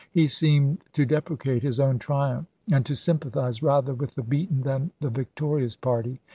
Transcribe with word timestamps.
He 0.09 0.25
seemed 0.27 0.79
to 0.93 1.05
deprecate 1.05 1.61
his 1.61 1.79
own 1.79 1.99
triumph 1.99 2.47
and 2.71 2.83
to 2.87 2.95
sympathize 2.95 3.61
rather 3.61 3.93
with 3.93 4.15
the 4.15 4.23
beaten 4.23 4.61
than 4.63 4.89
the 4.99 5.11
victorious 5.11 5.75
party. 5.75 6.19